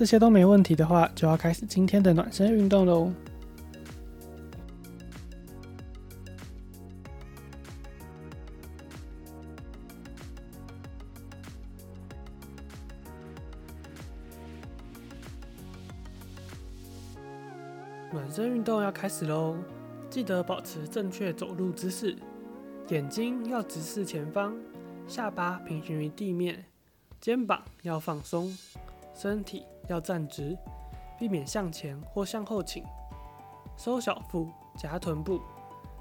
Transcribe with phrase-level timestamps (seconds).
[0.00, 3.12] 这些都没问题的话，就要开始今天的暖身运动喽。
[18.10, 19.54] 暖身运动要开始喽，
[20.08, 22.16] 记得保持正确走路姿势，
[22.88, 24.54] 眼睛要直视前方，
[25.06, 26.64] 下巴平行于地面，
[27.20, 28.56] 肩膀要放松。
[29.14, 30.56] 身体要站直，
[31.18, 32.84] 避免向前或向后倾，
[33.76, 35.40] 收小腹，夹臀部。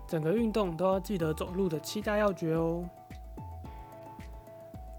[0.07, 2.83] 整个运动都要记得走路的七大要诀哦。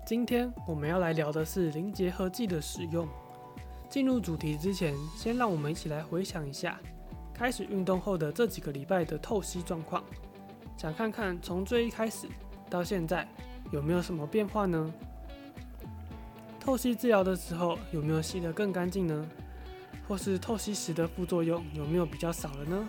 [0.06, 3.08] 今天我们要来聊的是零结合剂的使用。
[3.89, 6.78] 进入主题之前，先让我们一起来回想一下
[7.34, 10.05] 开始运动后的这几个礼拜的透析状况，
[10.77, 12.28] 想看看从最一开始
[12.69, 13.27] 到现在
[13.72, 14.92] 有没有什么变化呢？
[16.70, 19.26] 透析治疗的时候有没有吸得更干净呢？
[20.06, 22.88] 或是透析时的副作用有没有比较少了呢？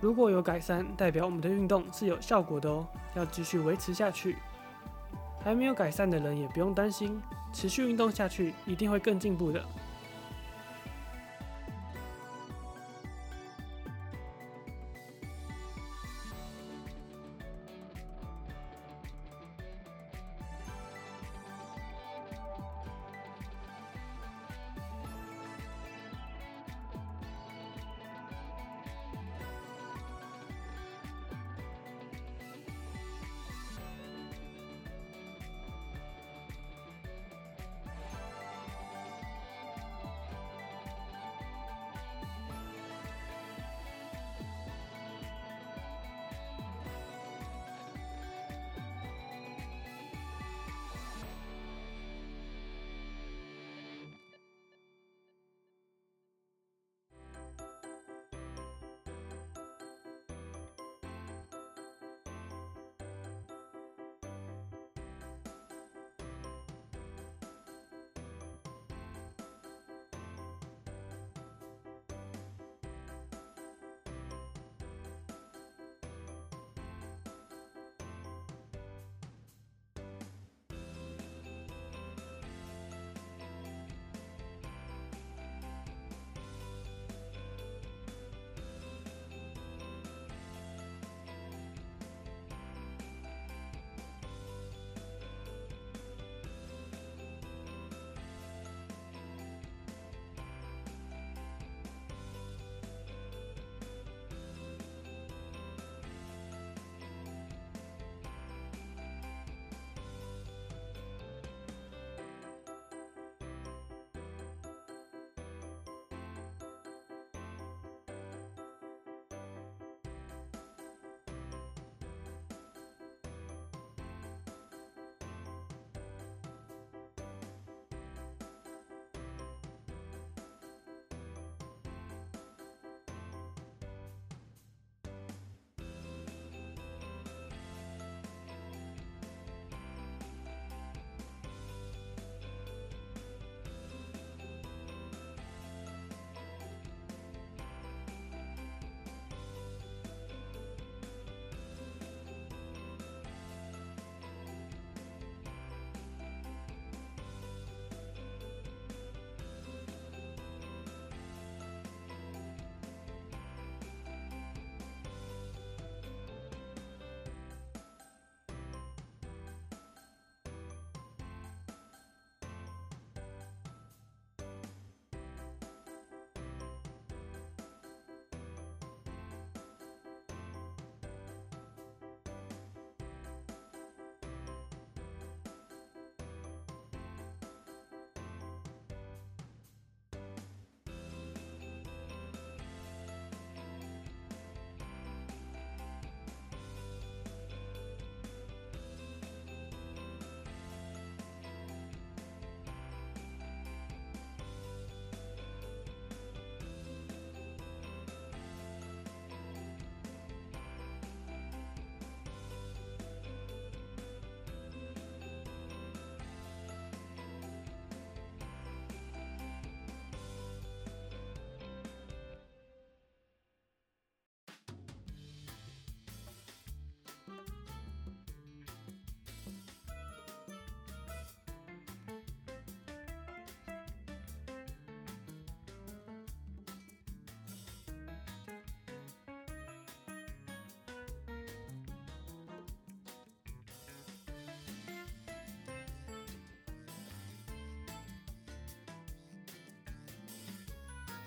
[0.00, 4.38] 如果有改善，代表我们的运动是有效果的哦，要继续维持下去。
[5.38, 9.64] 还没有改善的人也不用担心，持续运动下去一定会更进步的。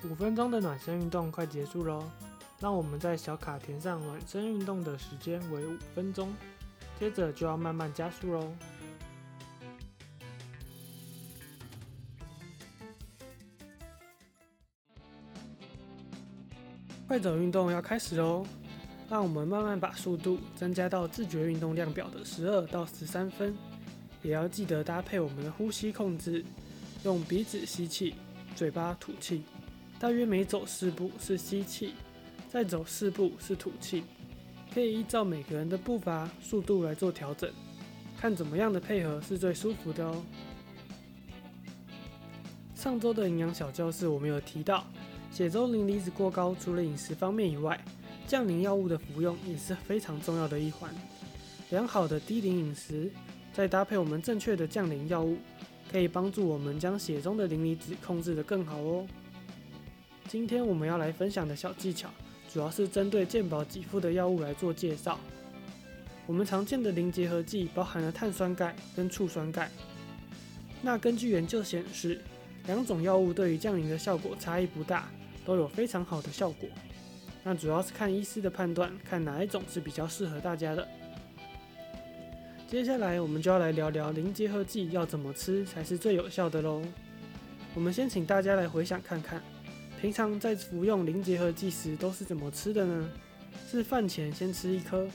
[0.09, 2.03] 五分钟的暖身运动快结束喽，
[2.59, 6.33] 让我们在小卡填上暖身运动的时间为五分钟，
[6.99, 8.53] 接着就要慢慢加速喽。
[17.07, 18.45] 快走运动要开始喽，
[19.09, 23.55] 让我们慢慢把速度增加到自觉运动量表的十二到十三分，
[24.21, 26.43] 也要记得搭配我们的呼吸控制，
[27.03, 28.15] 用鼻子吸气，
[28.55, 29.43] 嘴巴吐气。
[30.03, 31.93] 大约每走四步是吸气，
[32.51, 34.03] 再走四步是吐气，
[34.73, 37.49] 可以依照每个人的步伐速度来做调整，
[38.19, 40.21] 看怎么样的配合是最舒服的哦。
[42.75, 44.85] 上周的营养小教室我们有提到，
[45.31, 47.81] 血中磷离子过高，除了饮食方面以外，
[48.27, 50.93] 降磷药物的服用也是非常重要的一环。
[51.69, 53.09] 良好的低磷饮食，
[53.53, 55.37] 再搭配我们正确的降磷药物，
[55.89, 59.07] 可以帮助我们将血中的磷离子控制得更好哦。
[60.27, 62.09] 今天我们要来分享的小技巧，
[62.51, 65.19] 主要是针对健保给付的药物来做介绍。
[66.25, 69.69] 我们常见的磷结合剂包含了碳酸钙跟醋酸钙。
[70.81, 72.19] 那根据研究显示，
[72.65, 75.09] 两种药物对于降磷的效果差异不大，
[75.45, 76.67] 都有非常好的效果。
[77.43, 80.87] 那主要是看医师的判断，看哪一种是比较适合大家的。
[82.67, 86.81] 接下来我们就要来聊聊磷结合剂要怎么吃才是最有效的喽。
[87.75, 89.43] 我们先请大家来回想看看。
[90.03, 93.09] 平常在服用零结合剂时都是怎么吃的呢？
[93.71, 95.07] 是饭前先吃一颗，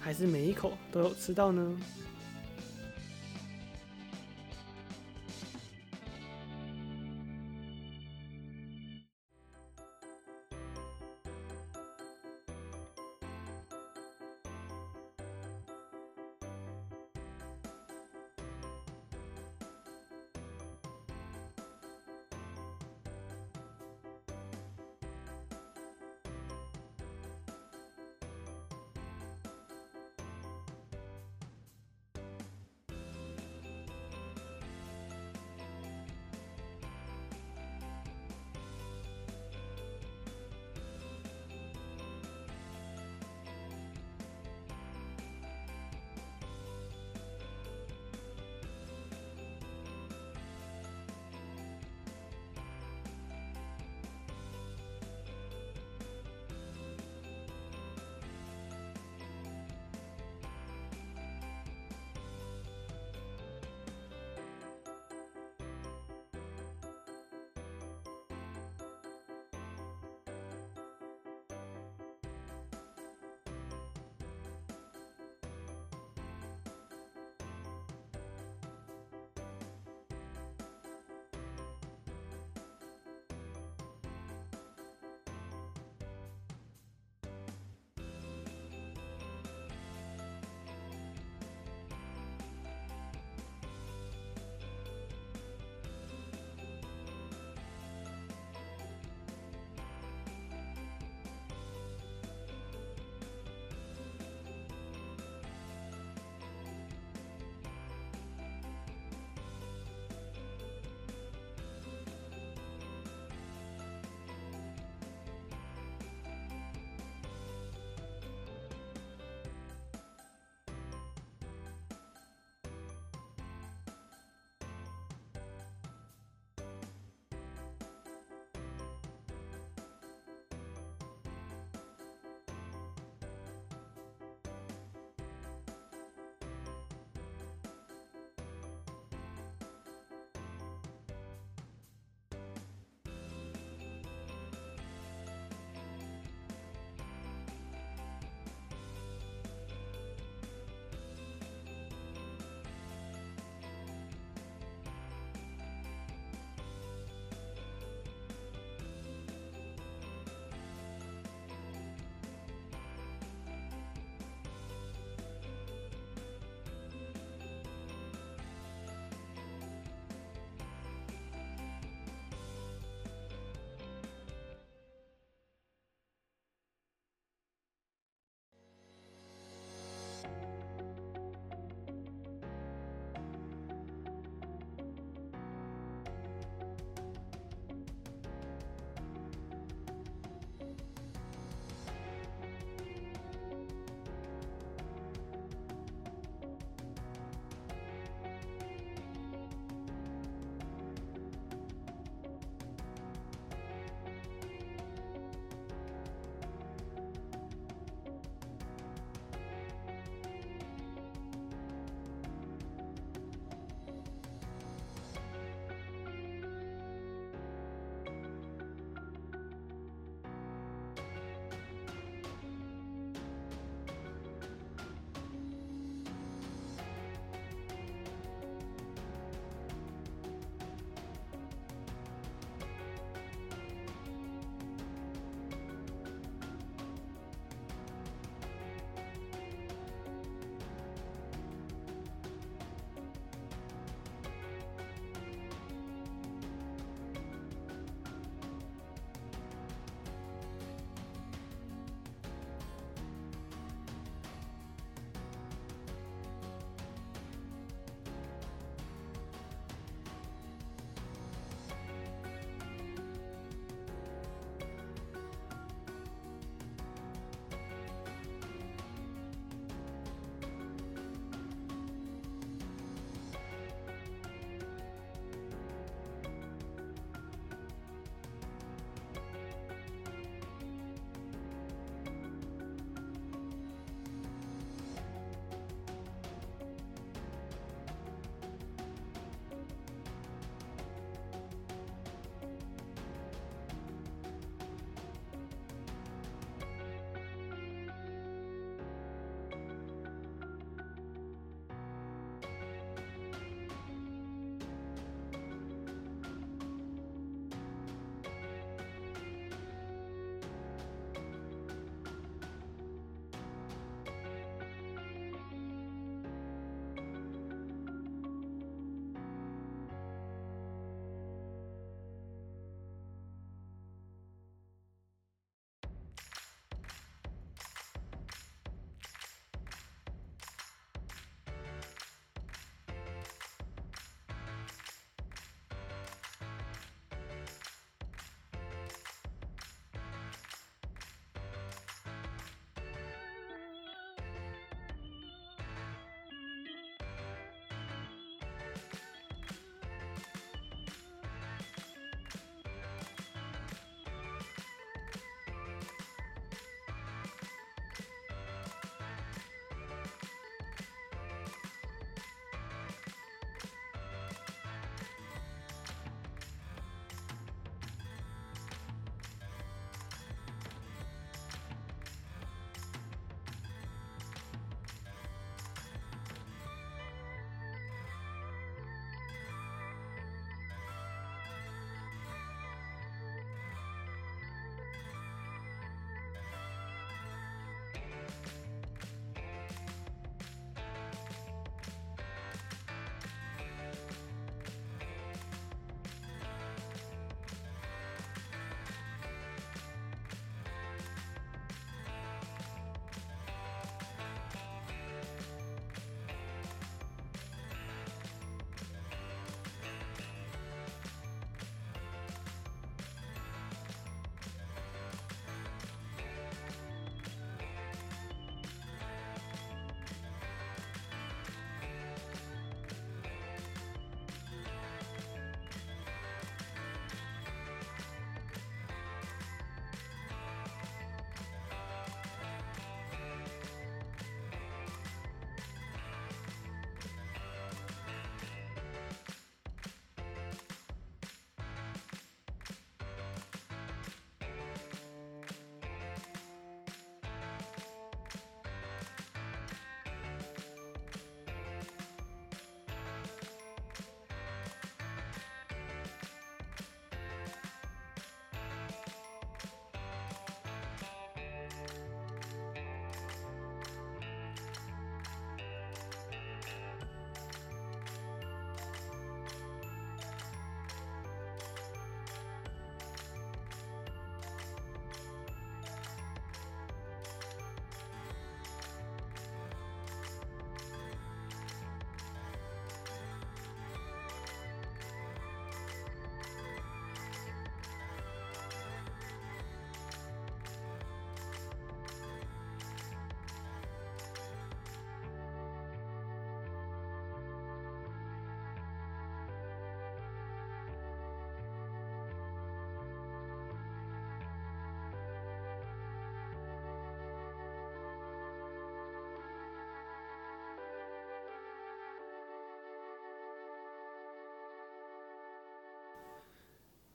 [0.00, 1.80] 还是每一口都有吃到呢？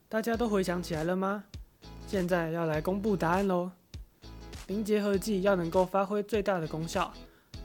[0.10, 1.44] 大家都回想起来了吗？
[2.08, 3.70] 现在要来公布答案喽。
[4.68, 7.14] 零结合剂要能够发挥最大的功效，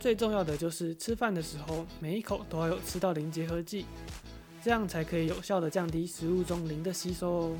[0.01, 3.87] 最重要的就是吃饭的时候每一口都要有吃到零结合剂，
[4.61, 7.57] 这样才可以有效的降低食物中磷的吸收哦。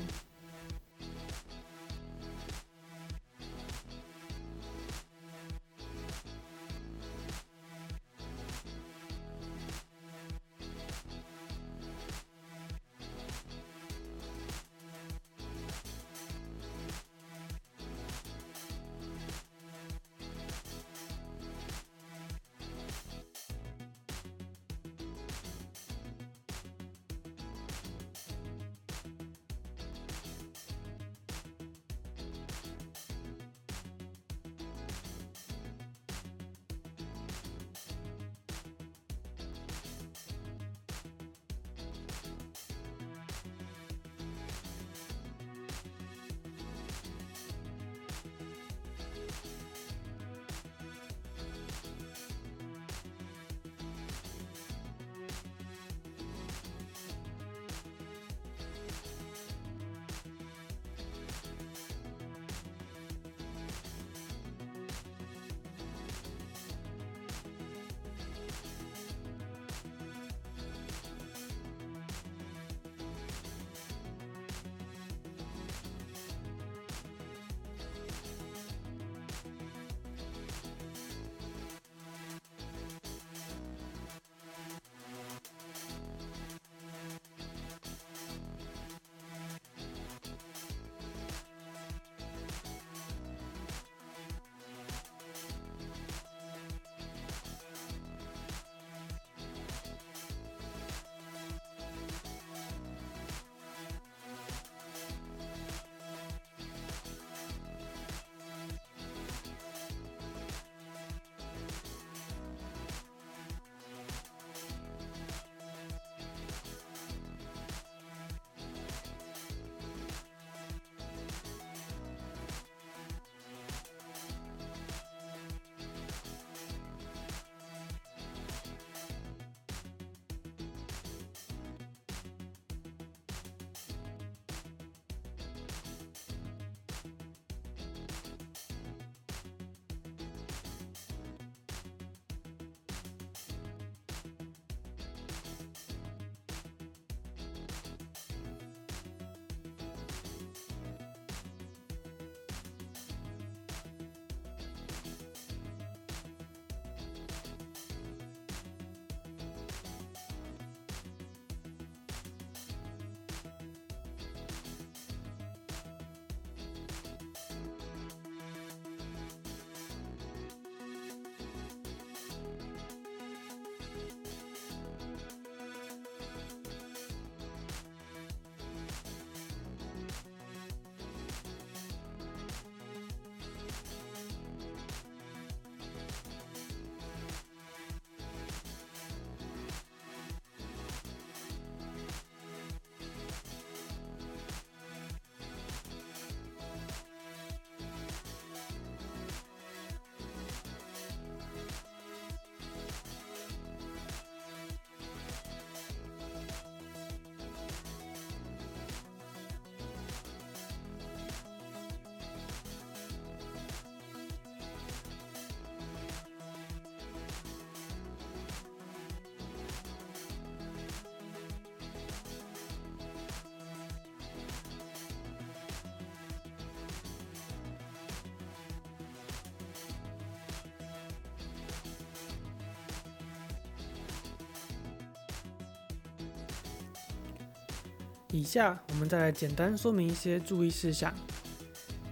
[238.33, 241.13] 以下我们再来简单说明一些注意事项。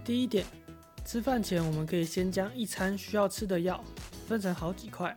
[0.05, 0.45] 第一点，
[1.03, 3.83] 吃饭前我们可以先将一餐需要吃的药
[4.27, 5.15] 分成好几块，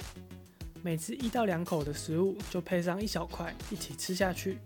[0.82, 4.56] 每次一到两口的食物就配上一小块一起吃下去。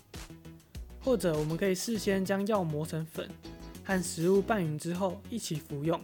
[1.00, 3.28] 或者我们可以事先将药磨成粉，
[3.82, 6.00] 和食物拌匀之后一起服用。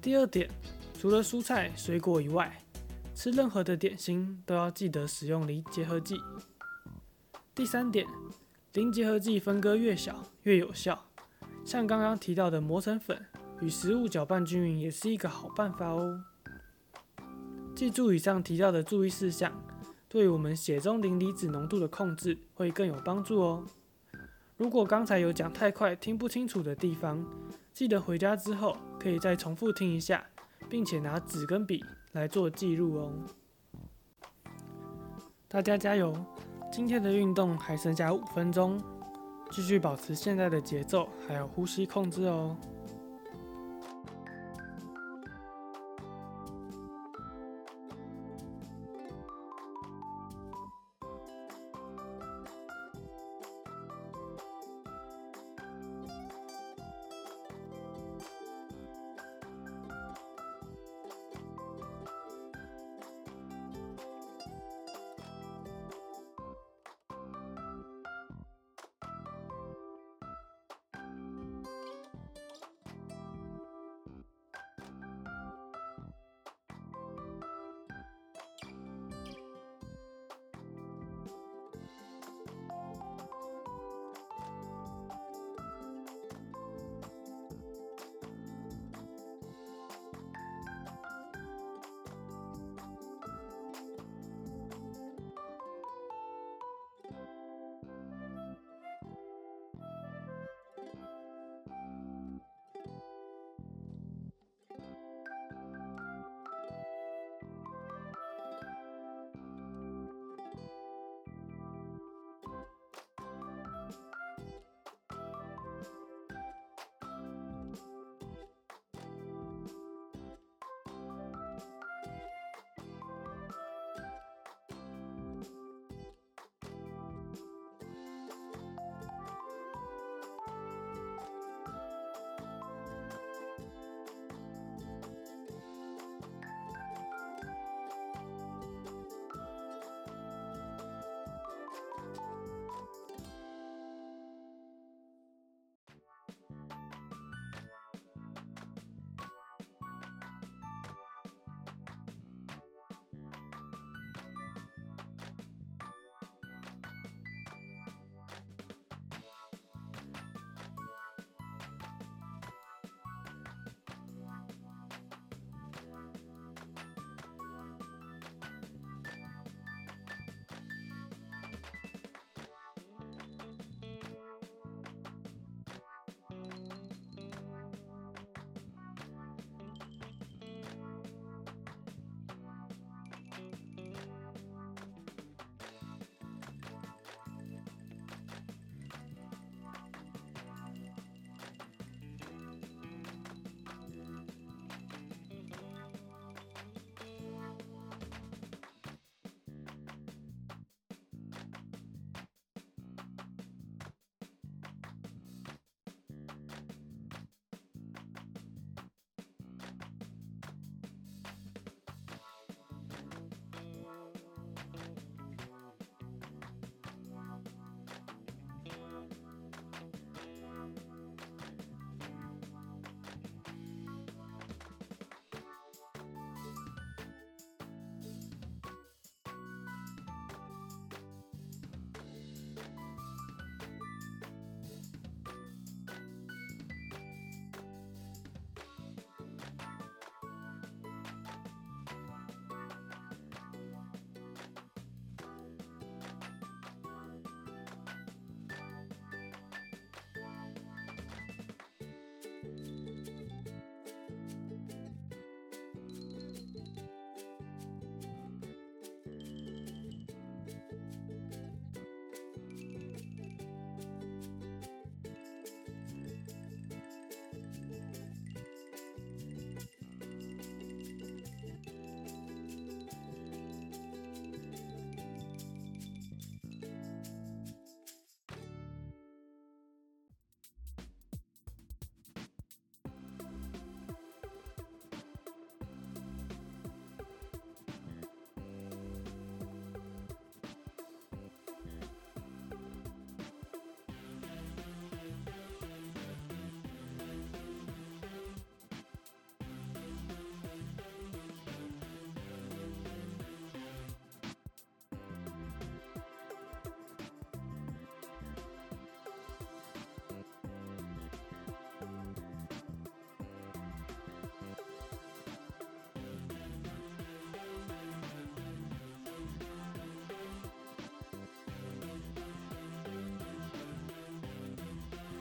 [0.00, 0.48] 第二点，
[1.00, 2.56] 除了蔬菜水果以外，
[3.12, 6.20] 吃任何的点心都要记得使用离结合剂。
[7.56, 8.06] 第三点。
[8.78, 11.04] 磷结合剂分割越小越有效，
[11.64, 13.20] 像刚刚提到的磨成粉，
[13.60, 16.22] 与食物搅拌均匀也是一个好办法哦。
[17.74, 19.52] 记住以上提到的注意事项，
[20.08, 23.66] 对我们血中磷离子浓度的控制会更有帮助哦。
[24.56, 27.26] 如果刚才有讲太快听不清楚的地方，
[27.74, 30.24] 记得回家之后可以再重复听一下，
[30.70, 33.12] 并且拿纸跟笔来做记录哦。
[35.48, 36.14] 大家加油！
[36.70, 38.80] 今天的运动还剩下五分钟，
[39.50, 42.56] 继续保持现在的节奏，还有呼吸控制哦。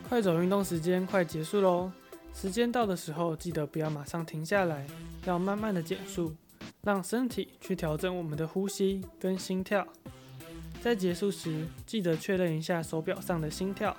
[0.10, 1.92] 快走运动时间快结束喽，
[2.34, 4.88] 时间到的时候记得不要马上停下来，
[5.26, 6.34] 要慢慢的减速，
[6.82, 9.86] 让身体去调整我们的呼吸跟心跳。
[10.82, 13.96] 在结束时，记得确认一下手表上的心跳，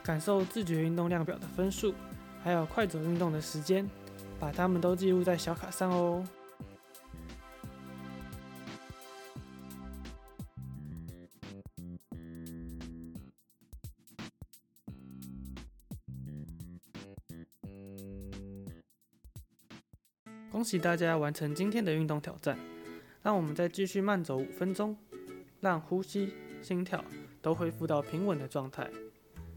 [0.00, 1.92] 感受自觉运动量表的分数，
[2.44, 3.88] 还有快走运动的时间，
[4.38, 6.24] 把它们都记录在小卡上哦。
[20.68, 22.58] 喜大家完成今天的运动挑战，
[23.22, 24.94] 让我们再继续慢走五分钟。
[25.60, 27.02] 让呼吸、心跳
[27.40, 28.86] 都恢复到平稳的状态。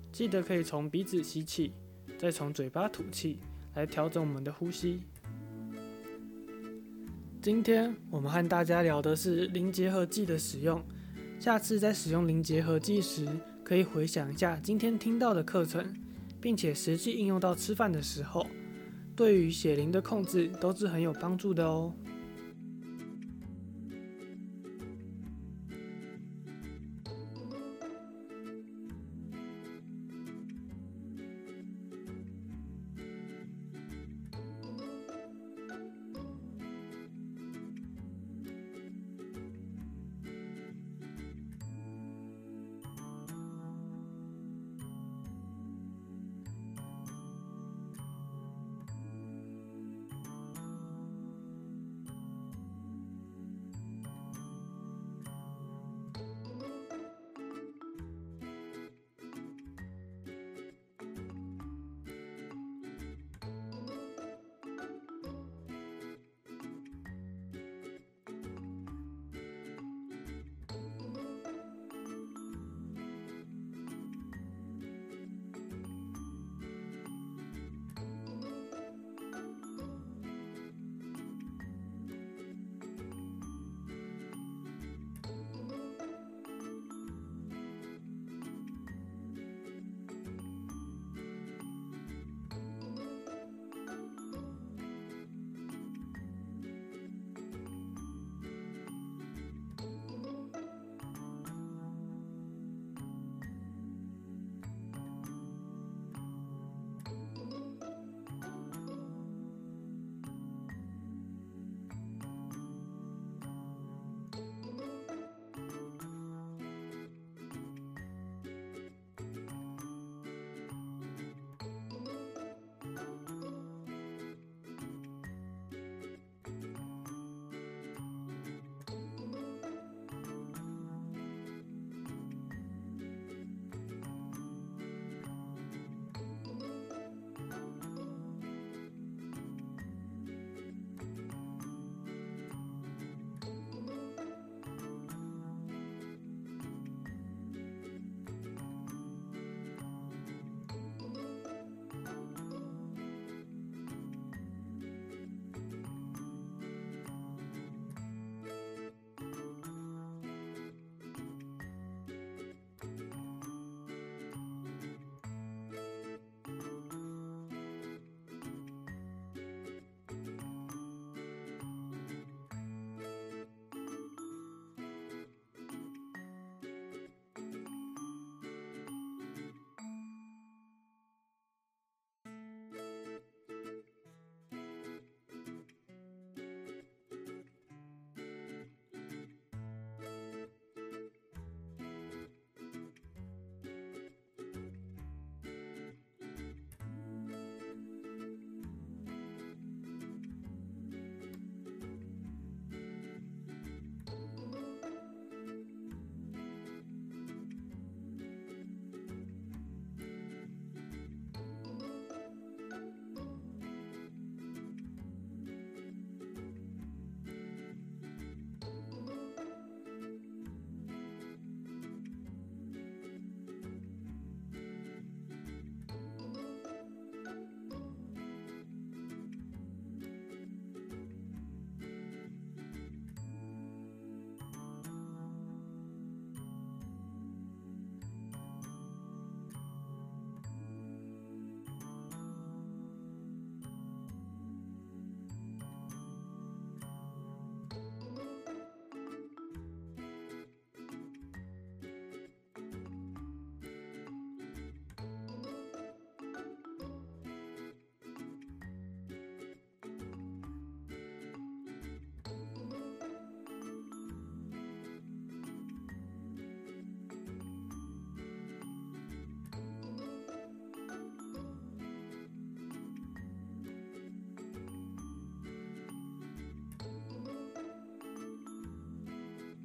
[0.09, 1.73] 记得可以从鼻子吸气，
[2.17, 3.39] 再从嘴巴吐气，
[3.75, 5.01] 来调整我们的呼吸。
[7.41, 10.81] 今天我们和大家聊的是零结合剂的使用。
[11.41, 13.27] 下次在使用零结合剂时，
[13.65, 15.93] 可以回想一下今天听到的课程，
[16.39, 18.47] 并且实际应用到吃饭的时候，
[19.21, 21.93] 对于血灵的控制都是很有帮助的哦。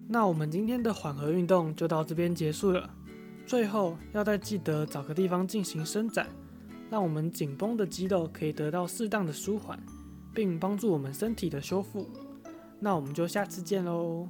[0.09, 2.89] 那我们今天的缓和运动就到这边结束了。
[3.45, 6.27] 最后要再记得找个地方进行伸展，
[6.91, 9.79] 让我们紧绷的肌肉可以得到适当的舒缓，
[10.35, 12.09] 并帮助我们身体的修复。
[12.79, 14.29] 那我们就下次见喽。